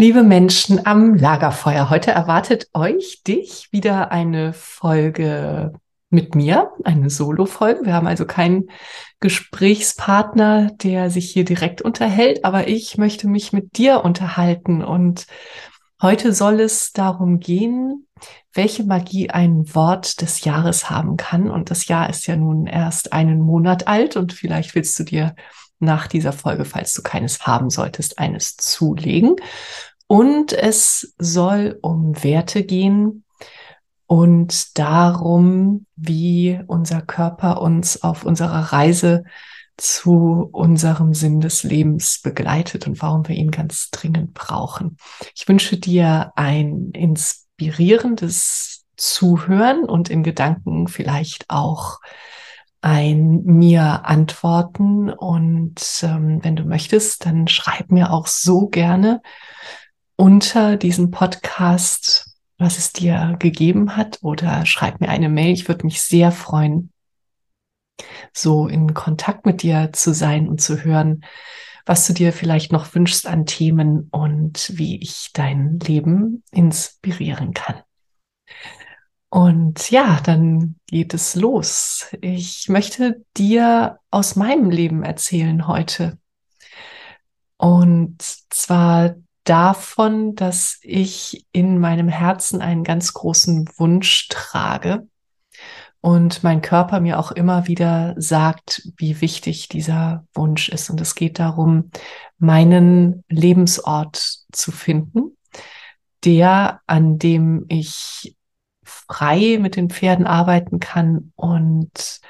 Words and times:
Liebe 0.00 0.22
Menschen 0.22 0.86
am 0.86 1.14
Lagerfeuer, 1.14 1.90
heute 1.90 2.10
erwartet 2.10 2.70
euch, 2.72 3.22
dich 3.22 3.68
wieder 3.70 4.10
eine 4.10 4.54
Folge 4.54 5.74
mit 6.08 6.34
mir, 6.34 6.70
eine 6.84 7.10
Solo-Folge. 7.10 7.84
Wir 7.84 7.92
haben 7.92 8.06
also 8.06 8.24
keinen 8.24 8.70
Gesprächspartner, 9.20 10.70
der 10.82 11.10
sich 11.10 11.30
hier 11.30 11.44
direkt 11.44 11.82
unterhält, 11.82 12.46
aber 12.46 12.66
ich 12.66 12.96
möchte 12.96 13.28
mich 13.28 13.52
mit 13.52 13.76
dir 13.76 14.02
unterhalten 14.02 14.82
und 14.82 15.26
heute 16.00 16.32
soll 16.32 16.60
es 16.60 16.92
darum 16.92 17.38
gehen, 17.38 18.06
welche 18.54 18.84
Magie 18.84 19.28
ein 19.28 19.74
Wort 19.74 20.22
des 20.22 20.44
Jahres 20.44 20.88
haben 20.88 21.18
kann. 21.18 21.50
Und 21.50 21.70
das 21.70 21.88
Jahr 21.88 22.08
ist 22.08 22.26
ja 22.26 22.36
nun 22.36 22.66
erst 22.66 23.12
einen 23.12 23.42
Monat 23.42 23.86
alt 23.86 24.16
und 24.16 24.32
vielleicht 24.32 24.74
willst 24.74 24.98
du 24.98 25.04
dir 25.04 25.34
nach 25.80 26.06
dieser 26.06 26.32
Folge, 26.32 26.64
falls 26.64 26.92
du 26.92 27.02
keines 27.02 27.46
haben 27.46 27.70
solltest, 27.70 28.18
eines 28.18 28.56
zulegen. 28.56 29.36
Und 30.10 30.52
es 30.52 31.14
soll 31.18 31.78
um 31.82 32.20
Werte 32.24 32.64
gehen 32.64 33.22
und 34.08 34.76
darum, 34.76 35.86
wie 35.94 36.58
unser 36.66 37.00
Körper 37.00 37.62
uns 37.62 38.02
auf 38.02 38.24
unserer 38.24 38.72
Reise 38.72 39.22
zu 39.76 40.48
unserem 40.50 41.14
Sinn 41.14 41.40
des 41.40 41.62
Lebens 41.62 42.20
begleitet 42.22 42.88
und 42.88 43.00
warum 43.00 43.28
wir 43.28 43.36
ihn 43.36 43.52
ganz 43.52 43.90
dringend 43.90 44.34
brauchen. 44.34 44.96
Ich 45.36 45.46
wünsche 45.46 45.76
dir 45.76 46.32
ein 46.34 46.90
inspirierendes 46.92 48.84
Zuhören 48.96 49.84
und 49.84 50.10
in 50.10 50.24
Gedanken 50.24 50.88
vielleicht 50.88 51.44
auch 51.46 52.00
ein 52.80 53.44
mir 53.44 54.06
antworten. 54.06 55.08
Und 55.08 55.80
ähm, 56.02 56.40
wenn 56.42 56.56
du 56.56 56.64
möchtest, 56.64 57.26
dann 57.26 57.46
schreib 57.46 57.92
mir 57.92 58.12
auch 58.12 58.26
so 58.26 58.66
gerne 58.66 59.22
unter 60.20 60.76
diesem 60.76 61.10
Podcast, 61.10 62.36
was 62.58 62.76
es 62.76 62.92
dir 62.92 63.36
gegeben 63.38 63.96
hat 63.96 64.18
oder 64.20 64.66
schreib 64.66 65.00
mir 65.00 65.08
eine 65.08 65.30
Mail. 65.30 65.54
Ich 65.54 65.66
würde 65.66 65.86
mich 65.86 66.02
sehr 66.02 66.30
freuen, 66.30 66.92
so 68.34 68.68
in 68.68 68.92
Kontakt 68.92 69.46
mit 69.46 69.62
dir 69.62 69.94
zu 69.94 70.12
sein 70.12 70.46
und 70.46 70.60
zu 70.60 70.84
hören, 70.84 71.24
was 71.86 72.06
du 72.06 72.12
dir 72.12 72.34
vielleicht 72.34 72.70
noch 72.70 72.94
wünschst 72.94 73.26
an 73.26 73.46
Themen 73.46 74.08
und 74.10 74.70
wie 74.74 75.00
ich 75.00 75.30
dein 75.32 75.78
Leben 75.80 76.42
inspirieren 76.50 77.54
kann. 77.54 77.80
Und 79.30 79.90
ja, 79.90 80.20
dann 80.22 80.76
geht 80.86 81.14
es 81.14 81.34
los. 81.34 82.14
Ich 82.20 82.68
möchte 82.68 83.24
dir 83.38 83.98
aus 84.10 84.36
meinem 84.36 84.68
Leben 84.68 85.02
erzählen 85.02 85.66
heute. 85.66 86.18
Und 87.56 88.20
zwar 88.50 89.14
davon, 89.44 90.34
dass 90.34 90.78
ich 90.82 91.46
in 91.52 91.78
meinem 91.78 92.08
Herzen 92.08 92.60
einen 92.60 92.84
ganz 92.84 93.12
großen 93.12 93.68
Wunsch 93.76 94.28
trage 94.28 95.06
und 96.00 96.42
mein 96.42 96.62
Körper 96.62 97.00
mir 97.00 97.18
auch 97.18 97.30
immer 97.30 97.66
wieder 97.68 98.14
sagt, 98.16 98.88
wie 98.96 99.20
wichtig 99.20 99.68
dieser 99.68 100.26
Wunsch 100.34 100.70
ist. 100.70 100.88
Und 100.88 101.00
es 101.00 101.14
geht 101.14 101.38
darum, 101.38 101.90
meinen 102.38 103.22
Lebensort 103.28 104.44
zu 104.50 104.72
finden, 104.72 105.36
der, 106.24 106.80
an 106.86 107.18
dem 107.18 107.66
ich 107.68 108.34
frei 108.82 109.58
mit 109.60 109.76
den 109.76 109.90
Pferden 109.90 110.26
arbeiten 110.26 110.80
kann 110.80 111.32
und 111.36 112.20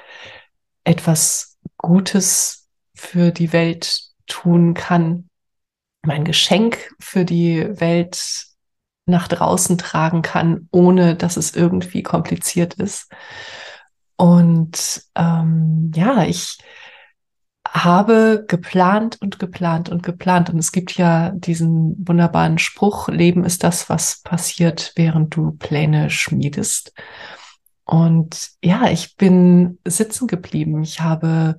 etwas 0.83 1.57
Gutes 1.77 2.67
für 2.93 3.31
die 3.31 3.53
Welt 3.53 4.01
tun 4.27 4.73
kann, 4.73 5.29
mein 6.03 6.23
Geschenk 6.25 6.93
für 6.99 7.25
die 7.25 7.79
Welt 7.79 8.45
nach 9.05 9.27
draußen 9.27 9.77
tragen 9.77 10.21
kann, 10.21 10.67
ohne 10.71 11.15
dass 11.15 11.37
es 11.37 11.55
irgendwie 11.55 12.03
kompliziert 12.03 12.75
ist. 12.75 13.11
Und 14.15 15.03
ähm, 15.15 15.91
ja, 15.95 16.23
ich 16.23 16.59
habe 17.67 18.45
geplant 18.47 19.17
und 19.21 19.39
geplant 19.39 19.89
und 19.89 20.03
geplant. 20.03 20.49
Und 20.49 20.59
es 20.59 20.71
gibt 20.71 20.97
ja 20.97 21.31
diesen 21.31 21.95
wunderbaren 22.07 22.57
Spruch, 22.57 23.07
Leben 23.07 23.43
ist 23.43 23.63
das, 23.63 23.89
was 23.89 24.21
passiert, 24.21 24.93
während 24.95 25.35
du 25.35 25.51
Pläne 25.53 26.09
schmiedest. 26.09 26.93
Und 27.83 28.51
ja, 28.63 28.89
ich 28.89 29.15
bin 29.17 29.79
sitzen 29.85 30.27
geblieben. 30.27 30.83
Ich 30.83 31.01
habe 31.01 31.57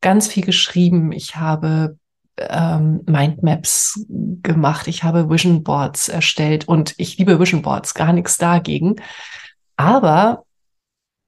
ganz 0.00 0.28
viel 0.28 0.44
geschrieben. 0.44 1.12
Ich 1.12 1.36
habe 1.36 1.98
ähm, 2.38 3.02
Mindmaps 3.06 4.04
gemacht, 4.08 4.88
ich 4.88 5.04
habe 5.04 5.28
Vision 5.30 5.62
Boards 5.62 6.08
erstellt 6.08 6.66
und 6.66 6.94
ich 6.96 7.18
liebe 7.18 7.38
Vision 7.38 7.62
Boards, 7.62 7.94
gar 7.94 8.12
nichts 8.12 8.38
dagegen. 8.38 8.96
Aber 9.76 10.44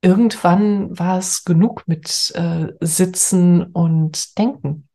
irgendwann 0.02 0.98
war 0.98 1.18
es 1.18 1.44
genug 1.44 1.84
mit 1.86 2.32
äh, 2.34 2.68
Sitzen 2.80 3.64
und 3.64 4.38
Denken. 4.38 4.88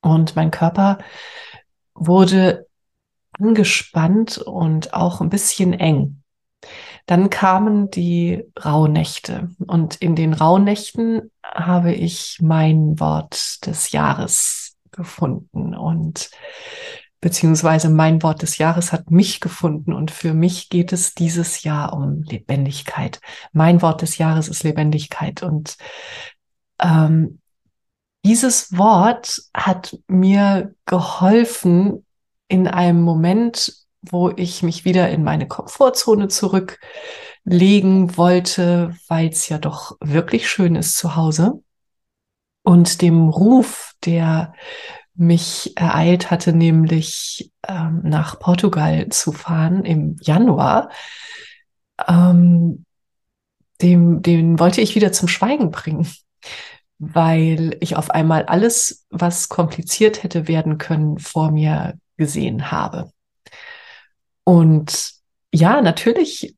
Und 0.00 0.36
mein 0.36 0.50
Körper 0.50 0.98
wurde 1.94 2.66
angespannt 3.32 4.38
und 4.38 4.94
auch 4.94 5.20
ein 5.20 5.30
bisschen 5.30 5.72
eng. 5.72 6.22
Dann 7.06 7.28
kamen 7.28 7.90
die 7.90 8.44
Rauhnächte 8.64 9.50
und 9.58 9.96
in 9.96 10.16
den 10.16 10.32
Rauhnächten 10.32 11.30
habe 11.42 11.92
ich 11.92 12.38
mein 12.40 12.98
Wort 12.98 13.66
des 13.66 13.92
Jahres 13.92 14.63
gefunden 14.94 15.74
und 15.74 16.30
beziehungsweise 17.20 17.88
mein 17.88 18.22
Wort 18.22 18.42
des 18.42 18.58
Jahres 18.58 18.92
hat 18.92 19.10
mich 19.10 19.40
gefunden 19.40 19.92
und 19.92 20.10
für 20.10 20.34
mich 20.34 20.68
geht 20.68 20.92
es 20.92 21.14
dieses 21.14 21.62
Jahr 21.62 21.94
um 21.94 22.22
Lebendigkeit. 22.22 23.20
Mein 23.52 23.80
Wort 23.80 24.02
des 24.02 24.18
Jahres 24.18 24.48
ist 24.48 24.62
Lebendigkeit 24.62 25.42
und 25.42 25.76
ähm, 26.82 27.40
dieses 28.24 28.76
Wort 28.76 29.42
hat 29.54 29.98
mir 30.06 30.74
geholfen, 30.86 32.04
in 32.48 32.68
einem 32.68 33.02
Moment, 33.02 33.72
wo 34.02 34.30
ich 34.30 34.62
mich 34.62 34.84
wieder 34.84 35.10
in 35.10 35.24
meine 35.24 35.48
Komfortzone 35.48 36.28
zurücklegen 36.28 38.16
wollte, 38.16 38.94
weil 39.08 39.28
es 39.28 39.48
ja 39.48 39.58
doch 39.58 39.96
wirklich 40.00 40.48
schön 40.48 40.76
ist 40.76 40.96
zu 40.96 41.16
Hause. 41.16 41.63
Und 42.64 43.02
dem 43.02 43.28
Ruf, 43.28 43.92
der 44.04 44.54
mich 45.14 45.76
ereilt 45.76 46.30
hatte, 46.30 46.52
nämlich 46.52 47.52
ähm, 47.68 48.00
nach 48.02 48.40
Portugal 48.40 49.08
zu 49.10 49.32
fahren 49.32 49.84
im 49.84 50.16
Januar, 50.20 50.90
ähm, 52.08 52.84
dem, 53.80 54.22
den 54.22 54.58
wollte 54.58 54.80
ich 54.80 54.94
wieder 54.94 55.12
zum 55.12 55.28
Schweigen 55.28 55.70
bringen, 55.70 56.08
weil 56.98 57.76
ich 57.80 57.96
auf 57.96 58.10
einmal 58.10 58.44
alles, 58.46 59.06
was 59.10 59.48
kompliziert 59.50 60.22
hätte 60.22 60.48
werden 60.48 60.78
können, 60.78 61.18
vor 61.18 61.50
mir 61.50 61.98
gesehen 62.16 62.70
habe. 62.70 63.12
Und 64.44 65.12
ja, 65.52 65.82
natürlich 65.82 66.56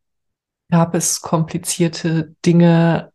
gab 0.70 0.94
es 0.94 1.20
komplizierte 1.20 2.34
Dinge 2.44 3.12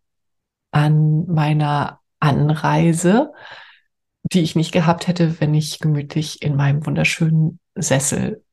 an 0.72 1.26
meiner 1.28 2.01
Anreise, 2.22 3.34
die 4.24 4.42
ich 4.42 4.56
nicht 4.56 4.72
gehabt 4.72 5.08
hätte, 5.08 5.42
wenn 5.42 5.54
ich 5.54 5.80
gemütlich 5.80 6.42
in 6.42 6.56
meinem 6.56 6.86
wunderschönen 6.86 7.60
Sessel 7.76 8.44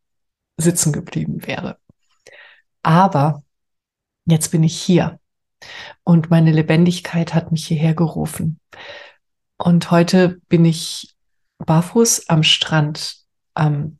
sitzen 0.56 0.92
geblieben 0.92 1.46
wäre. 1.46 1.78
Aber 2.82 3.44
jetzt 4.26 4.50
bin 4.50 4.64
ich 4.64 4.80
hier 4.80 5.20
und 6.02 6.30
meine 6.30 6.50
Lebendigkeit 6.50 7.34
hat 7.34 7.52
mich 7.52 7.66
hierher 7.66 7.94
gerufen. 7.94 8.58
Und 9.56 9.90
heute 9.90 10.40
bin 10.48 10.64
ich 10.64 11.14
barfuß 11.58 12.28
am 12.28 12.42
Strand 12.42 13.16
am, 13.54 13.98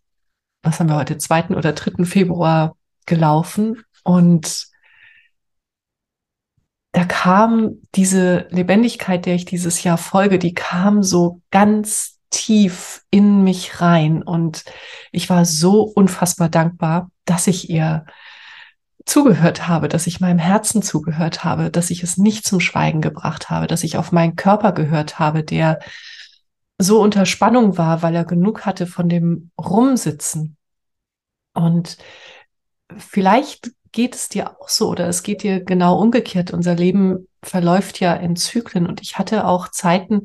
was 0.63 0.81
haben 0.81 0.89
wir 0.89 0.97
heute, 0.97 1.19
2. 1.19 1.49
oder 1.51 1.73
3. 1.73 2.05
Februar 2.05 2.77
gelaufen 3.07 3.83
und 4.05 4.69
da 6.93 7.05
kam 7.05 7.77
diese 7.95 8.47
Lebendigkeit, 8.51 9.27
der 9.27 9.35
ich 9.35 9.45
dieses 9.45 9.83
Jahr 9.83 9.99
folge, 9.99 10.39
die 10.39 10.55
kam 10.55 11.03
so 11.03 11.43
ganz 11.51 12.19
tief 12.31 13.03
in 13.11 13.45
mich 13.45 13.81
rein 13.81 14.23
und 14.23 14.65
ich 15.13 15.31
war 15.31 15.45
so 15.45 15.83
unfassbar 15.83 16.49
dankbar, 16.49 17.11
dass 17.25 17.47
ich 17.47 17.71
ihr 17.71 18.05
zugehört 19.07 19.69
habe, 19.69 19.89
dass 19.89 20.07
ich 20.07 20.21
meinem 20.21 20.39
Herzen 20.39 20.83
zugehört 20.83 21.43
habe, 21.45 21.71
dass 21.71 21.91
ich 21.91 22.03
es 22.03 22.19
nicht 22.19 22.47
zum 22.47 22.61
Schweigen 22.61 23.01
gebracht 23.01 23.49
habe, 23.49 23.67
dass 23.67 23.83
ich 23.83 23.97
auf 23.97 24.13
meinen 24.13 24.37
Körper 24.37 24.73
gehört 24.73 25.19
habe, 25.19 25.43
der 25.43 25.79
so 26.79 27.01
unter 27.01 27.25
Spannung 27.27 27.79
war, 27.79 28.03
weil 28.03 28.15
er 28.15 28.25
genug 28.25 28.67
hatte 28.67 28.87
von 28.87 29.09
dem 29.09 29.51
Rumsitzen. 29.59 30.57
Und 31.55 31.97
vielleicht 32.97 33.71
geht 33.93 34.15
es 34.15 34.29
dir 34.29 34.61
auch 34.61 34.69
so 34.69 34.89
oder 34.89 35.09
es 35.09 35.23
geht 35.23 35.43
dir 35.43 35.65
genau 35.65 35.99
umgekehrt. 36.01 36.53
Unser 36.53 36.75
Leben 36.75 37.29
verläuft 37.43 38.01
ja 38.01 38.15
in 38.15 38.37
Zyklen 38.37 38.87
und 38.87 39.01
ich 39.01 39.19
hatte 39.19 39.47
auch 39.47 39.69
Zeiten, 39.69 40.23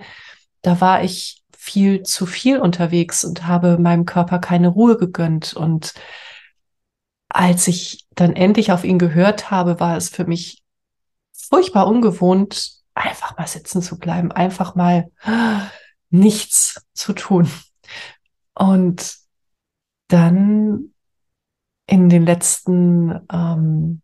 da 0.62 0.82
war 0.82 1.04
ich 1.04 1.44
viel 1.58 2.04
zu 2.04 2.26
viel 2.26 2.60
unterwegs 2.60 3.24
und 3.24 3.48
habe 3.48 3.78
meinem 3.78 4.06
Körper 4.06 4.40
keine 4.40 4.68
Ruhe 4.68 4.98
gegönnt 4.98 5.54
und 5.54 5.94
als 7.30 7.68
ich 7.68 8.06
dann 8.14 8.36
endlich 8.36 8.72
auf 8.72 8.84
ihn 8.84 9.00
gehört 9.00 9.50
habe, 9.50 9.80
war 9.80 9.98
es 9.98 10.10
für 10.10 10.26
mich 10.26 10.62
furchtbar 11.32 11.88
ungewohnt, 11.88 12.74
einfach 12.94 13.38
mal 13.38 13.48
sitzen 13.48 13.82
zu 13.82 13.98
bleiben, 13.98 14.32
einfach 14.32 14.76
mal 14.76 15.10
nichts 16.10 16.86
zu 16.94 17.14
tun. 17.14 17.50
Und 18.54 19.18
dann 20.10 20.93
in 21.86 22.10
den 22.10 22.26
letzten 22.26 23.22
ähm, 23.32 24.02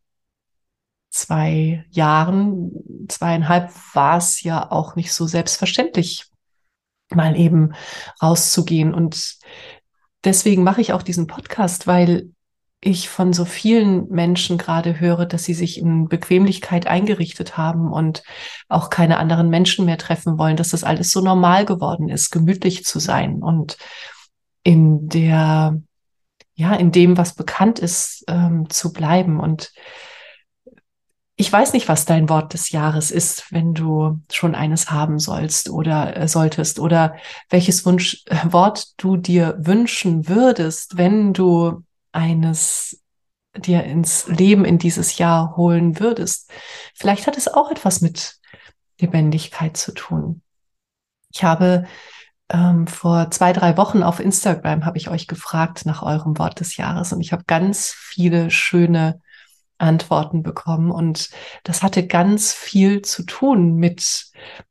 zwei 1.09 1.85
Jahren, 1.89 2.71
zweieinhalb, 3.07 3.71
war 3.93 4.17
es 4.17 4.41
ja 4.43 4.71
auch 4.71 4.95
nicht 4.95 5.13
so 5.13 5.27
selbstverständlich, 5.27 6.27
mal 7.09 7.37
eben 7.37 7.73
rauszugehen. 8.21 8.93
Und 8.93 9.37
deswegen 10.23 10.63
mache 10.63 10.81
ich 10.81 10.93
auch 10.93 11.01
diesen 11.01 11.27
Podcast, 11.27 11.87
weil 11.87 12.29
ich 12.81 13.09
von 13.09 13.33
so 13.33 13.43
vielen 13.43 14.07
Menschen 14.09 14.57
gerade 14.57 14.99
höre, 14.99 15.25
dass 15.25 15.43
sie 15.43 15.53
sich 15.53 15.77
in 15.79 16.07
Bequemlichkeit 16.07 16.87
eingerichtet 16.87 17.57
haben 17.57 17.91
und 17.91 18.23
auch 18.69 18.89
keine 18.89 19.17
anderen 19.17 19.49
Menschen 19.49 19.85
mehr 19.85 19.97
treffen 19.97 20.37
wollen, 20.37 20.55
dass 20.55 20.69
das 20.69 20.85
alles 20.85 21.11
so 21.11 21.19
normal 21.19 21.65
geworden 21.65 22.07
ist, 22.07 22.29
gemütlich 22.29 22.85
zu 22.85 22.99
sein 22.99 23.43
und 23.43 23.77
in 24.63 25.09
der, 25.09 25.81
ja, 26.59 26.75
in 26.75 26.91
dem, 26.91 27.17
was 27.17 27.35
bekannt 27.35 27.79
ist, 27.79 28.25
ähm, 28.27 28.69
zu 28.69 28.91
bleiben. 28.91 29.39
Und 29.39 29.71
ich 31.37 31.49
weiß 31.49 31.71
nicht, 31.71 31.87
was 31.87 32.03
dein 32.03 32.27
Wort 32.27 32.53
des 32.53 32.71
Jahres 32.71 33.11
ist, 33.11 33.53
wenn 33.53 33.73
du 33.73 34.19
schon 34.29 34.55
eines 34.55 34.91
haben 34.91 35.19
sollst 35.19 35.69
oder 35.69 36.17
äh, 36.17 36.27
solltest 36.27 36.79
oder 36.79 37.15
welches 37.49 37.85
Wunsch, 37.85 38.23
äh, 38.25 38.51
Wort 38.51 39.01
du 39.01 39.15
dir 39.15 39.55
wünschen 39.57 40.27
würdest, 40.27 40.97
wenn 40.97 41.31
du 41.31 41.85
eines 42.11 43.01
dir 43.55 43.85
ins 43.85 44.27
Leben 44.27 44.65
in 44.65 44.77
dieses 44.77 45.17
Jahr 45.17 45.55
holen 45.55 46.01
würdest. 46.01 46.51
Vielleicht 46.93 47.25
hat 47.25 47.37
es 47.37 47.47
auch 47.47 47.71
etwas 47.71 48.01
mit 48.01 48.37
Lebendigkeit 48.99 49.77
zu 49.77 49.93
tun. 49.93 50.41
Ich 51.31 51.41
habe 51.41 51.87
ähm, 52.49 52.87
vor 52.87 53.29
zwei, 53.31 53.53
drei 53.53 53.77
Wochen 53.77 54.03
auf 54.03 54.19
Instagram 54.19 54.85
habe 54.85 54.97
ich 54.97 55.09
euch 55.09 55.27
gefragt 55.27 55.85
nach 55.85 56.01
eurem 56.01 56.37
Wort 56.39 56.59
des 56.59 56.77
Jahres 56.77 57.13
und 57.13 57.21
ich 57.21 57.31
habe 57.31 57.43
ganz 57.45 57.91
viele 57.91 58.49
schöne 58.49 59.21
Antworten 59.77 60.43
bekommen 60.43 60.91
und 60.91 61.29
das 61.63 61.83
hatte 61.83 62.05
ganz 62.05 62.51
viel 62.53 63.01
zu 63.01 63.23
tun 63.23 63.75
mit 63.75 64.25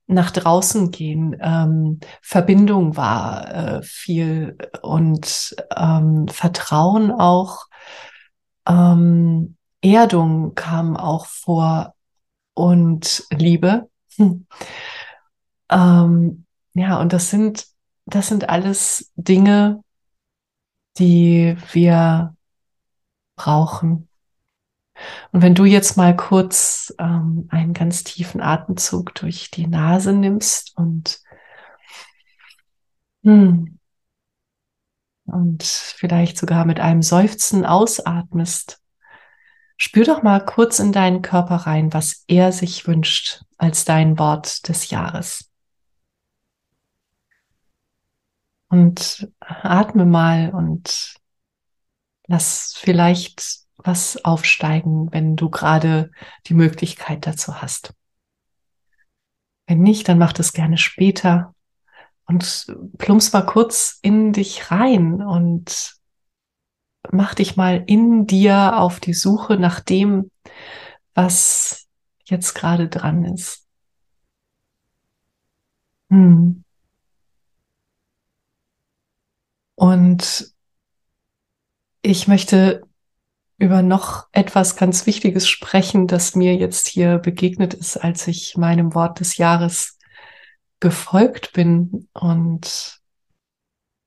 nach 0.07 0.31
draußen 0.31 0.91
gehen. 0.91 1.37
Ähm, 1.41 2.01
Verbindung 2.21 2.97
war 2.97 3.55
äh, 3.55 3.83
viel 3.83 4.59
und 4.83 5.57
ähm, 5.75 6.29
Vertrauen 6.29 7.11
auch. 7.11 7.67
Ähm, 8.67 9.57
Erdung 9.81 10.55
kam 10.55 10.97
auch 10.97 11.27
vor 11.27 11.95
und 12.55 13.25
Liebe. 13.31 13.89
Hm. 14.17 14.47
Ähm, 15.71 16.47
ja, 16.79 17.01
und 17.01 17.13
das 17.13 17.31
sind, 17.31 17.67
das 18.07 18.29
sind 18.29 18.49
alles 18.49 19.13
Dinge, 19.17 19.83
die 20.99 21.57
wir 21.73 22.35
brauchen 23.37 24.09
und 25.33 25.43
wenn 25.43 25.55
du 25.55 25.65
jetzt 25.65 25.97
mal 25.97 26.15
kurz 26.17 26.95
ähm, 26.99 27.49
einen 27.51 27.75
ganz 27.75 28.05
tiefen 28.05 28.41
Atemzug 28.41 29.15
durch 29.15 29.51
die 29.51 29.67
Nase 29.67 30.13
nimmst 30.13 30.77
und 30.77 31.21
hm, 33.23 33.79
und 35.25 35.63
vielleicht 35.63 36.39
sogar 36.39 36.65
mit 36.65 36.81
einem 36.81 37.03
Seufzen 37.03 37.67
ausatmest, 37.67 38.81
spür 39.77 40.05
doch 40.05 40.23
mal 40.23 40.43
kurz 40.43 40.79
in 40.79 40.91
deinen 40.91 41.21
Körper 41.21 41.57
rein, 41.57 41.93
was 41.93 42.25
er 42.29 42.51
sich 42.51 42.87
wünscht 42.87 43.45
als 43.59 43.85
dein 43.85 44.19
Wort 44.19 44.69
des 44.69 44.89
Jahres. 44.89 45.51
Und 48.69 49.33
atme 49.41 50.05
mal 50.05 50.51
und 50.51 51.15
lass 52.27 52.75
vielleicht 52.77 53.61
was 53.79 54.23
aufsteigen, 54.25 55.11
wenn 55.13 55.37
du 55.37 55.49
gerade 55.49 56.11
die 56.47 56.55
Möglichkeit 56.55 57.27
dazu 57.27 57.63
hast. 57.63 57.95
Wenn 59.67 59.81
nicht, 59.81 60.09
dann 60.09 60.19
mach 60.19 60.33
das 60.33 60.53
gerne 60.53 60.77
später 60.77 61.55
und 62.27 62.67
plumpst 62.99 63.33
mal 63.33 63.47
kurz 63.47 63.99
in 64.03 64.33
dich 64.33 64.71
rein 64.71 65.23
und 65.23 65.95
mach 67.11 67.35
dich 67.35 67.57
mal 67.57 67.85
in 67.87 68.27
dir 68.27 68.79
auf 68.79 69.01
die 69.01 69.15
Suche 69.15 69.57
nach 69.57 69.81
dem, 69.81 70.31
was 71.15 71.87
jetzt 72.25 72.55
gerade 72.55 72.89
dran 72.89 73.25
ist. 73.25 73.67
Hm. 76.11 76.65
Und 79.79 80.53
ich 82.03 82.27
möchte 82.27 82.83
über 83.59 83.81
noch 83.81 84.27
etwas 84.33 84.75
ganz 84.75 85.07
Wichtiges 85.07 85.49
sprechen, 85.49 86.09
das 86.09 86.35
mir 86.35 86.57
jetzt 86.57 86.89
hier 86.89 87.19
begegnet 87.19 87.75
ist, 87.75 87.97
als 87.97 88.27
ich 88.27 88.57
meinem 88.57 88.97
Wort 88.97 89.21
des 89.21 89.37
Jahres 89.37 89.97
gefolgt 90.81 91.53
bin. 91.53 92.09
Und 92.13 92.99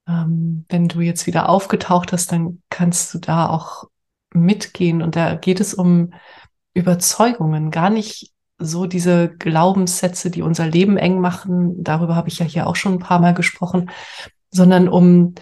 ähm, 0.10 0.66
wenn 0.68 0.90
du 0.90 1.00
jetzt 1.00 1.25
wieder 1.25 1.48
aufgetaucht 1.48 2.12
hast, 2.12 2.34
dann 2.34 2.62
kannst 2.70 3.13
du 3.13 3.20
da 3.20 3.48
auch 3.48 3.86
mitgehen. 4.34 5.01
Und 5.01 5.16
da 5.16 5.36
geht 5.36 5.62
es 5.62 5.74
um 5.74 6.13
Überzeugungen, 6.74 7.72
gar 7.72 7.90
nicht 7.90 8.34
so 8.58 8.88
diese 8.88 9.30
Glaubenssätze, 9.30 10.32
die 10.32 10.42
unser 10.42 10.68
Leben 10.68 10.98
eng 10.98 11.22
machen. 11.22 11.82
Darüber 11.82 12.18
habe 12.18 12.28
ich 12.28 12.40
ja 12.40 12.46
hier 12.46 12.68
auch 12.68 12.75
schon 12.75 12.96
ein 12.96 13.00
paar 13.00 13.20
Mal 13.20 13.34
gesprochen, 13.34 13.90
sondern 14.50 14.90
um 14.90 15.34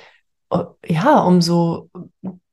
ja, 0.86 1.20
um 1.20 1.41
so 1.41 1.89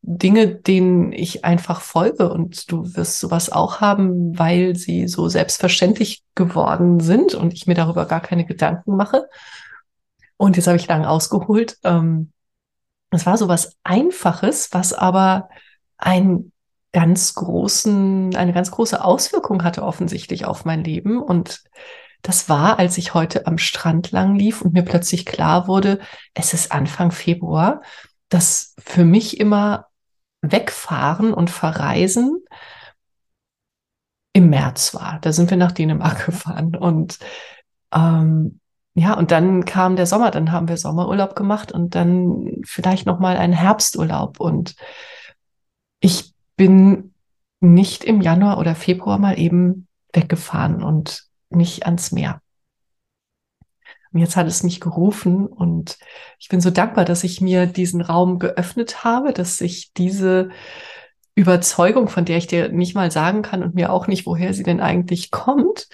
Dinge, 0.03 0.47
denen 0.55 1.13
ich 1.13 1.45
einfach 1.45 1.81
folge. 1.81 2.33
Und 2.33 2.71
du 2.71 2.95
wirst 2.95 3.19
sowas 3.19 3.51
auch 3.51 3.81
haben, 3.81 4.39
weil 4.39 4.77
sie 4.77 5.09
so 5.09 5.29
selbstverständlich 5.29 6.23
geworden 6.35 7.01
sind 7.01 7.35
und 7.35 7.53
ich 7.53 7.67
mir 7.67 7.75
darüber 7.75 8.07
gar 8.07 8.21
keine 8.21 8.45
Gedanken 8.45 8.97
mache. 8.97 9.29
Und 10.37 10.57
jetzt 10.57 10.67
habe 10.67 10.77
ich 10.77 10.87
lang 10.87 11.05
ausgeholt. 11.05 11.79
Ähm, 11.83 12.33
es 13.11 13.27
war 13.27 13.37
so 13.37 13.49
was 13.49 13.77
Einfaches, 13.83 14.69
was 14.73 14.93
aber 14.93 15.49
einen 15.97 16.53
ganz 16.93 17.35
großen, 17.35 18.35
eine 18.37 18.53
ganz 18.53 18.71
große 18.71 19.03
Auswirkung 19.03 19.65
hatte 19.65 19.83
offensichtlich 19.83 20.45
auf 20.45 20.65
mein 20.65 20.85
Leben. 20.85 21.21
Und 21.21 21.65
das 22.27 22.49
war, 22.49 22.81
als 22.81 22.99
ich 22.99 23.15
heute 23.15 23.47
am 23.47 23.57
Strand 23.57 24.11
lang 24.11 24.35
lief 24.35 24.61
und 24.61 24.75
mir 24.75 24.83
plötzlich 24.83 25.27
klar 25.27 25.69
wurde, 25.69 26.01
es 26.35 26.55
ist 26.55 26.73
Anfang 26.73 27.13
Februar, 27.13 27.83
dass 28.31 28.75
für 28.79 29.05
mich 29.05 29.39
immer 29.39 29.87
wegfahren 30.43 31.33
und 31.33 31.51
verreisen 31.51 32.43
im 34.33 34.51
März 34.51 34.93
war. 34.93 35.21
Da 35.21 35.33
sind 35.33 35.51
wir 35.51 35.57
nach 35.57 35.71
Dänemark 35.71 36.27
gefahren 36.27 36.75
und 36.75 37.21
ähm, 37.95 38.59
ja, 38.95 39.15
und 39.15 39.31
dann 39.31 39.65
kam 39.65 39.95
der 39.95 40.07
Sommer, 40.07 40.33
dann 40.33 40.51
haben 40.51 40.67
wir 40.67 40.79
Sommerurlaub 40.79 41.37
gemacht 41.37 41.71
und 41.71 41.95
dann 41.95 42.61
vielleicht 42.65 43.07
noch 43.07 43.21
mal 43.21 43.37
einen 43.37 43.53
Herbsturlaub 43.53 44.41
und 44.41 44.75
ich 46.01 46.35
bin 46.57 47.15
nicht 47.61 48.03
im 48.03 48.21
Januar 48.21 48.59
oder 48.59 48.75
Februar 48.75 49.19
mal 49.19 49.39
eben 49.39 49.87
weggefahren 50.13 50.83
und 50.83 51.26
nicht 51.51 51.87
ans 51.87 52.13
Meer. 52.13 52.41
Und 54.13 54.21
jetzt 54.21 54.37
hat 54.37 54.47
es 54.47 54.63
mich 54.63 54.81
gerufen 54.81 55.47
und 55.47 55.99
ich 56.39 56.49
bin 56.49 56.61
so 56.61 56.71
dankbar, 56.71 57.05
dass 57.05 57.23
ich 57.23 57.41
mir 57.41 57.67
diesen 57.67 58.01
Raum 58.01 58.39
geöffnet 58.39 59.05
habe, 59.05 59.33
dass 59.33 59.61
ich 59.61 59.93
diese 59.93 60.49
Überzeugung, 61.35 62.09
von 62.09 62.25
der 62.25 62.39
ich 62.39 62.47
dir 62.47 62.71
nicht 62.71 62.95
mal 62.95 63.11
sagen 63.11 63.43
kann 63.43 63.63
und 63.63 63.75
mir 63.75 63.93
auch 63.93 64.07
nicht, 64.07 64.25
woher 64.25 64.55
sie 64.55 64.63
denn 64.63 64.81
eigentlich 64.81 65.31
kommt, 65.31 65.89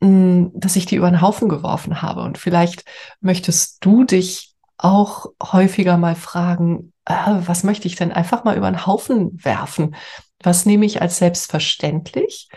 mm, 0.00 0.46
dass 0.54 0.76
ich 0.76 0.86
die 0.86 0.96
über 0.96 1.10
den 1.10 1.20
Haufen 1.20 1.50
geworfen 1.50 2.00
habe. 2.00 2.22
Und 2.22 2.38
vielleicht 2.38 2.84
möchtest 3.20 3.84
du 3.84 4.04
dich 4.04 4.54
auch 4.78 5.26
häufiger 5.42 5.98
mal 5.98 6.14
fragen, 6.14 6.94
äh, 7.04 7.14
was 7.14 7.64
möchte 7.64 7.86
ich 7.86 7.96
denn 7.96 8.12
einfach 8.12 8.44
mal 8.44 8.56
über 8.56 8.70
den 8.70 8.86
Haufen 8.86 9.44
werfen? 9.44 9.94
Was 10.42 10.64
nehme 10.64 10.86
ich 10.86 11.02
als 11.02 11.18
selbstverständlich? 11.18 12.48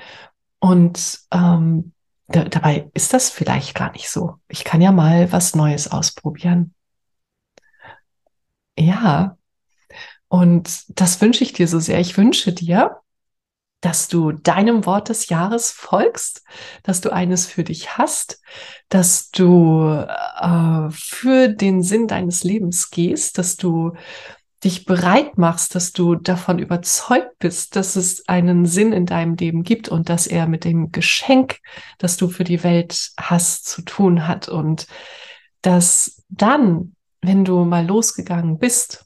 Und 0.59 1.19
ähm, 1.31 1.91
da, 2.31 2.43
dabei 2.45 2.89
ist 2.93 3.13
das 3.13 3.29
vielleicht 3.29 3.75
gar 3.75 3.91
nicht 3.91 4.09
so. 4.09 4.35
Ich 4.47 4.63
kann 4.63 4.81
ja 4.81 4.91
mal 4.91 5.31
was 5.31 5.55
Neues 5.55 5.91
ausprobieren. 5.91 6.73
Ja, 8.77 9.37
und 10.29 10.83
das 10.99 11.19
wünsche 11.21 11.43
ich 11.43 11.53
dir 11.53 11.67
so 11.67 11.79
sehr. 11.79 11.99
Ich 11.99 12.17
wünsche 12.17 12.53
dir, 12.53 13.01
dass 13.81 14.07
du 14.07 14.31
deinem 14.31 14.85
Wort 14.85 15.09
des 15.09 15.29
Jahres 15.29 15.71
folgst, 15.71 16.43
dass 16.83 17.01
du 17.01 17.11
eines 17.11 17.45
für 17.45 17.63
dich 17.63 17.97
hast, 17.97 18.41
dass 18.89 19.31
du 19.31 19.89
äh, 19.89 20.89
für 20.91 21.47
den 21.47 21.81
Sinn 21.81 22.07
deines 22.07 22.43
Lebens 22.43 22.89
gehst, 22.91 23.37
dass 23.37 23.57
du 23.57 23.93
dich 24.63 24.85
bereit 24.85 25.37
machst, 25.37 25.73
dass 25.75 25.93
du 25.93 26.15
davon 26.15 26.59
überzeugt 26.59 27.39
bist, 27.39 27.75
dass 27.75 27.95
es 27.95 28.27
einen 28.27 28.65
Sinn 28.65 28.91
in 28.91 29.05
deinem 29.05 29.35
Leben 29.35 29.63
gibt 29.63 29.87
und 29.87 30.09
dass 30.09 30.27
er 30.27 30.47
mit 30.47 30.65
dem 30.65 30.91
Geschenk, 30.91 31.59
das 31.97 32.17
du 32.17 32.27
für 32.27 32.43
die 32.43 32.63
Welt 32.63 33.11
hast, 33.17 33.65
zu 33.67 33.81
tun 33.83 34.27
hat 34.27 34.49
und 34.49 34.87
dass 35.61 36.23
dann, 36.29 36.95
wenn 37.21 37.45
du 37.45 37.63
mal 37.63 37.85
losgegangen 37.85 38.59
bist, 38.59 39.05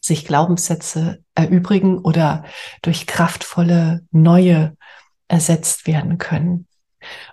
sich 0.00 0.24
Glaubenssätze 0.24 1.24
erübrigen 1.34 1.98
oder 1.98 2.44
durch 2.82 3.06
kraftvolle 3.06 4.04
neue 4.12 4.76
ersetzt 5.26 5.88
werden 5.88 6.18
können. 6.18 6.68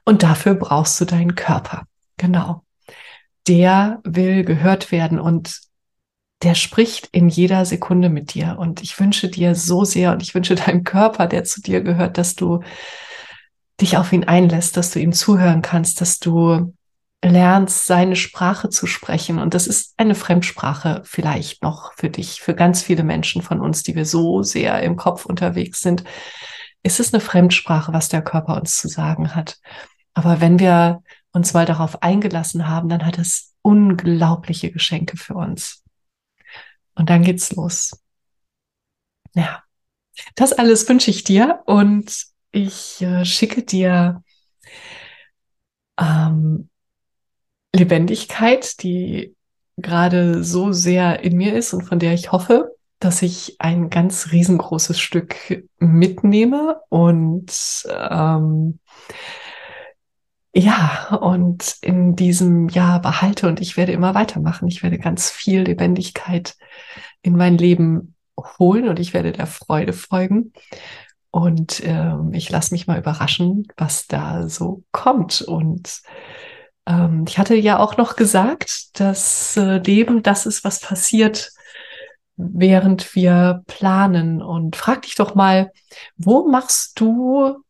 Und 0.06 0.24
dafür 0.24 0.56
brauchst 0.56 1.00
du 1.00 1.06
deinen 1.06 1.36
Körper. 1.36 1.84
Genau. 2.18 2.64
Der 3.48 4.00
will 4.04 4.44
gehört 4.44 4.92
werden 4.92 5.20
und 5.20 5.62
der 6.44 6.56
spricht 6.56 7.08
in 7.12 7.30
jeder 7.30 7.66
Sekunde 7.66 8.10
mit 8.10 8.34
dir. 8.34 8.58
Und 8.60 8.82
ich 8.82 9.00
wünsche 9.00 9.30
dir 9.30 9.56
so 9.56 9.86
sehr 9.86 10.12
und 10.12 10.22
ich 10.22 10.36
wünsche 10.36 10.56
deinem 10.56 10.84
Körper, 10.84 11.28
der 11.28 11.44
zu 11.44 11.62
dir 11.62 11.82
gehört, 11.82 12.18
dass 12.18 12.36
du 12.36 12.62
dich 13.80 13.98
auf 13.98 14.12
ihn 14.14 14.26
einlässt, 14.26 14.78
dass 14.78 14.92
du 14.92 15.00
ihm 15.00 15.14
zuhören 15.14 15.62
kannst, 15.62 16.02
dass 16.02 16.20
du 16.20 16.74
lernst, 17.24 17.86
seine 17.86 18.16
Sprache 18.16 18.70
zu 18.70 18.86
sprechen. 18.86 19.40
Und 19.40 19.54
das 19.54 19.68
ist 19.68 19.94
eine 19.98 20.16
Fremdsprache 20.16 21.02
vielleicht 21.06 21.64
noch 21.64 21.94
für 21.94 22.10
dich, 22.10 22.42
für 22.42 22.54
ganz 22.54 22.82
viele 22.82 23.04
Menschen 23.04 23.42
von 23.42 23.62
uns, 23.62 23.84
die 23.84 23.96
wir 23.96 24.06
so 24.06 24.44
sehr 24.44 24.82
im 24.84 24.98
Kopf 24.98 25.26
unterwegs 25.26 25.80
sind. 25.80 26.04
Ist 26.84 27.00
es 27.00 27.14
eine 27.14 27.22
Fremdsprache, 27.22 27.94
was 27.94 28.10
der 28.10 28.22
Körper 28.22 28.60
uns 28.60 28.78
zu 28.78 28.90
sagen 28.90 29.34
hat? 29.36 29.60
Aber 30.14 30.42
wenn 30.42 30.60
wir 30.60 31.02
uns 31.32 31.54
mal 31.54 31.66
darauf 31.66 32.04
eingelassen 32.04 32.68
haben, 32.68 32.90
dann 32.90 33.06
hat 33.06 33.18
es 33.18 33.54
unglaubliche 33.62 34.72
Geschenke 34.72 35.18
für 35.18 35.36
uns. 35.36 35.83
Und 36.96 37.10
dann 37.10 37.24
geht's 37.24 37.52
los. 37.56 38.00
Ja, 39.34 39.64
das 40.36 40.54
alles 40.54 40.88
wünsche 40.88 41.10
ich 41.10 41.24
dir 41.24 41.62
und 41.66 42.26
ich 42.52 43.02
äh, 43.02 43.26
schicke 43.26 43.64
dir 43.64 44.24
ähm, 46.00 46.70
Lebendigkeit, 47.76 48.82
die 48.84 49.36
gerade 49.78 50.44
so 50.44 50.72
sehr 50.72 51.22
in 51.22 51.36
mir 51.36 51.56
ist 51.56 51.74
und 51.74 51.82
von 51.84 51.98
der 51.98 52.14
ich 52.14 52.32
hoffe, 52.32 52.76
dass 53.00 53.22
ich 53.22 53.56
ein 53.60 53.90
ganz 53.90 54.32
riesengroßes 54.32 55.00
Stück 55.00 55.66
mitnehme 55.80 56.80
und 56.90 57.52
ähm, 57.90 58.80
ja, 60.56 61.16
und 61.20 61.78
in 61.82 62.16
diesem 62.16 62.70
Jahr 62.70 63.02
behalte 63.02 63.48
und 63.48 63.60
ich 63.60 63.76
werde 63.76 63.92
immer 63.92 64.14
weitermachen. 64.14 64.68
Ich 64.68 64.84
werde 64.84 65.00
ganz 65.00 65.32
viel 65.32 65.62
Lebendigkeit 65.64 66.56
in 67.24 67.36
mein 67.36 67.58
Leben 67.58 68.16
holen 68.38 68.88
und 68.88 69.00
ich 69.00 69.14
werde 69.14 69.32
der 69.32 69.48
Freude 69.48 69.94
folgen. 69.94 70.54
Und 71.32 71.82
ähm, 71.84 72.32
ich 72.34 72.52
lasse 72.52 72.74
mich 72.74 72.86
mal 72.86 73.00
überraschen, 73.00 73.68
was 73.78 74.06
da 74.06 74.48
so 74.48 74.84
kommt. 74.92 75.42
Und 75.42 76.04
ähm, 76.86 77.26
ich 77.28 77.40
hatte 77.40 77.56
ja 77.56 77.80
auch 77.80 77.98
noch 77.98 78.16
gesagt, 78.16 79.00
dass 79.00 79.58
äh, 79.58 79.78
Leben 79.78 80.22
das 80.22 80.46
ist, 80.46 80.64
was 80.64 80.82
passiert, 80.82 81.50
während 82.36 83.16
wir 83.16 83.64
planen. 83.66 84.44
Und 84.44 84.76
frag 84.76 85.02
dich 85.02 85.16
doch 85.16 85.34
mal, 85.34 85.72
wo 86.16 86.48
machst 86.48 87.00
du 87.00 87.63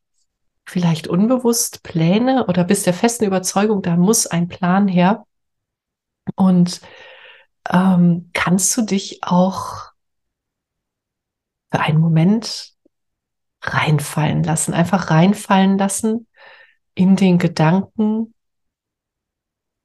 vielleicht 0.65 1.08
unbewusst 1.08 1.84
Pläne 1.84 2.48
oder 2.48 2.63
bist 2.63 2.86
der 2.86 2.93
festen 2.93 3.25
Überzeugung, 3.25 3.82
da 3.82 3.96
muss 3.96 4.27
ein 4.27 4.48
Plan 4.48 4.88
her. 4.88 5.25
Und 6.36 6.82
ähm, 7.70 8.29
kannst 8.34 8.75
du 8.77 8.82
dich 8.82 9.20
auch 9.24 9.91
für 11.72 11.79
einen 11.79 12.00
Moment 12.00 12.74
reinfallen 13.62 14.43
lassen, 14.43 14.74
einfach 14.74 15.10
reinfallen 15.10 15.77
lassen 15.77 16.27
in 16.96 17.15
den 17.15 17.39
Gedanken, 17.39 18.34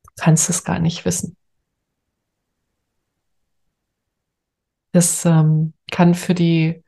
du 0.02 0.12
kannst 0.16 0.50
es 0.50 0.64
gar 0.64 0.78
nicht 0.78 1.04
wissen. 1.04 1.36
Das 4.92 5.24
ähm, 5.24 5.74
kann 5.90 6.14
für 6.14 6.34
die 6.34 6.82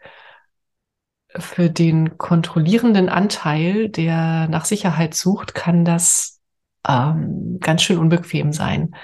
für 1.39 1.71
den 1.71 2.19
kontrollierenden 2.19 3.09
Anteil, 3.09 3.89
der 3.89 4.49
nach 4.49 4.65
Sicherheit 4.65 5.15
sucht, 5.15 5.55
kann 5.55 5.85
das 5.85 6.41
ähm, 6.87 7.59
ganz 7.61 7.83
schön 7.83 7.99
unbequem 7.99 8.53
sein. 8.53 8.95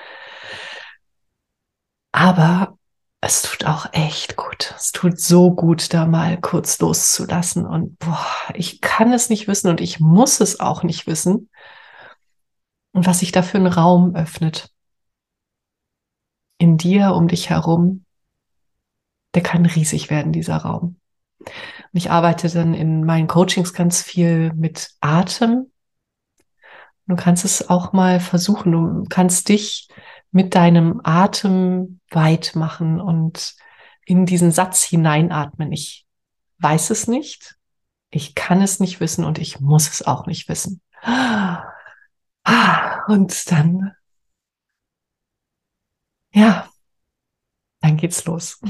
Aber 2.13 2.79
es 3.21 3.43
tut 3.43 3.65
auch 3.67 3.87
echt 3.93 4.37
gut. 4.37 4.75
Es 4.77 4.93
tut 4.93 5.21
so 5.21 5.55
gut, 5.55 5.93
da 5.93 6.07
mal 6.07 6.41
kurz 6.41 6.79
loszulassen. 6.79 7.67
Und 7.67 7.99
boah, 7.99 8.27
ich 8.55 8.81
kann 8.81 9.13
es 9.13 9.29
nicht 9.29 9.49
wissen 9.49 9.69
und 9.69 9.81
ich 9.81 10.01
muss 10.01 10.41
es 10.41 10.61
auch 10.61 10.83
nicht 10.83 11.07
wissen. 11.07 11.51
Und 12.93 13.07
was 13.07 13.19
sich 13.21 13.33
da 13.33 13.43
für 13.43 13.59
einen 13.59 13.67
Raum 13.67 14.15
öffnet. 14.15 14.71
In 16.59 16.79
dir, 16.79 17.13
um 17.15 17.29
dich 17.29 17.51
herum, 17.51 18.07
der 19.35 19.43
kann 19.43 19.67
riesig 19.67 20.09
werden, 20.09 20.33
dieser 20.33 20.57
Raum. 20.57 20.99
Und 21.93 21.99
ich 21.99 22.11
arbeite 22.11 22.49
dann 22.49 22.75
in 22.75 23.05
meinen 23.05 23.29
Coachings 23.29 23.73
ganz 23.73 24.03
viel 24.03 24.53
mit 24.55 24.91
Atem. 25.01 25.71
Du 27.07 27.17
kannst 27.17 27.45
es 27.45 27.69
auch 27.69 27.93
mal 27.93 28.21
versuchen. 28.21 28.73
Du 28.73 29.05
kannst 29.09 29.49
dich 29.49 29.89
mit 30.33 30.55
deinem 30.55 31.01
Atem 31.05 32.01
weit 32.11 32.55
machen 32.55 33.01
und 33.01 33.55
in 34.05 34.27
diesen 34.27 34.53
Satz 34.53 34.83
hineinatmen. 34.83 35.73
Ich 35.73 36.07
weiß 36.59 36.91
es 36.91 37.07
nicht, 37.07 37.57
ich 38.11 38.35
kann 38.35 38.61
es 38.63 38.81
nicht 38.81 39.01
wissen 39.01 39.25
und 39.25 39.39
ich 39.39 39.61
muss 39.61 39.89
es 39.89 40.07
auch 40.07 40.27
nicht 40.27 40.49
wissen. 40.49 40.81
Und 43.09 43.51
dann, 43.51 43.93
ja, 46.33 46.69
geht's 47.83 48.25
los. 48.25 48.61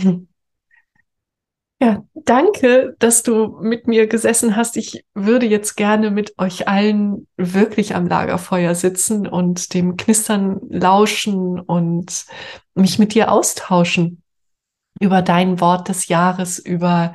Ja, 1.79 2.03
danke, 2.15 2.97
dass 2.99 3.23
du 3.23 3.59
mit 3.61 3.87
mir 3.87 4.07
gesessen 4.07 4.57
hast. 4.57 4.79
Ich 4.79 5.05
würde 5.15 5.45
jetzt 5.45 5.77
gerne 5.77 6.11
mit 6.11 6.39
euch 6.39 6.69
allen 6.69 7.29
wirklich 7.37 7.95
am 7.95 8.07
Lagerfeuer 8.07 8.75
sitzen 8.75 9.27
und 9.27 9.75
dem 9.75 9.99
Knistern 9.99 10.59
lauschen 10.71 11.61
und 11.61 12.25
mich 12.75 12.99
mit 12.99 13.13
dir 13.13 13.31
austauschen 13.31 14.23
über 15.01 15.21
dein 15.21 15.61
Wort 15.61 15.89
des 15.89 16.09
Jahres, 16.09 16.59
über 16.59 17.15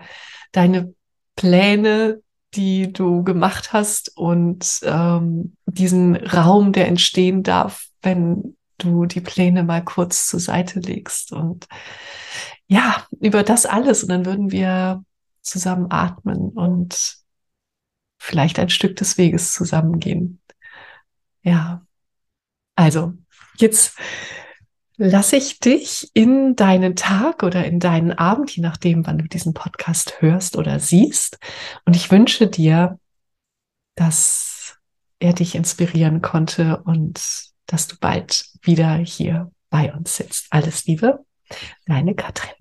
deine 0.52 0.94
Pläne, 1.36 2.22
die 2.54 2.94
du 2.94 3.24
gemacht 3.24 3.74
hast 3.74 4.16
und 4.16 4.82
ähm, 4.84 5.56
diesen 5.66 6.16
Raum, 6.16 6.72
der 6.72 6.88
entstehen 6.88 7.42
darf, 7.42 7.88
wenn 8.04 8.58
du 8.78 9.06
die 9.06 9.22
Pläne 9.22 9.64
mal 9.64 9.84
kurz 9.84 10.28
zur 10.28 10.40
Seite 10.40 10.80
legst 10.80 11.32
und 11.32 11.68
ja, 12.72 13.06
über 13.20 13.44
das 13.44 13.66
alles. 13.66 14.02
Und 14.02 14.10
dann 14.10 14.26
würden 14.26 14.52
wir 14.52 15.04
zusammen 15.42 15.88
atmen 15.90 16.52
und 16.52 17.18
vielleicht 18.18 18.60
ein 18.60 18.70
Stück 18.70 18.96
des 18.96 19.18
Weges 19.18 19.54
zusammengehen. 19.54 20.40
Ja, 21.44 21.86
also 22.76 23.14
jetzt 23.58 23.98
lasse 24.96 25.36
ich 25.36 25.60
dich 25.60 26.12
in 26.14 26.56
deinen 26.56 26.96
Tag 26.96 27.44
oder 27.44 27.66
in 27.66 27.80
deinen 27.80 28.14
Abend, 28.14 28.56
je 28.56 28.62
nachdem, 28.62 29.06
wann 29.06 29.18
du 29.18 29.28
diesen 29.28 29.54
Podcast 29.54 30.22
hörst 30.22 30.56
oder 30.56 30.80
siehst. 30.80 31.40
Und 31.84 31.98
ich 31.98 32.10
wünsche 32.10 32.48
dir, 32.48 32.98
dass 33.96 34.78
er 35.20 35.34
dich 35.34 35.56
inspirieren 35.56 36.22
konnte 36.22 36.82
und 36.86 37.22
dass 37.66 37.88
du 37.88 37.98
bald 38.00 38.46
wieder 38.62 38.96
hier 38.96 39.52
bei 39.70 39.92
uns 39.94 40.16
sitzt. 40.16 40.48
Alles 40.52 40.86
Liebe, 40.86 41.26
deine 41.86 42.16
Katrin. 42.16 42.61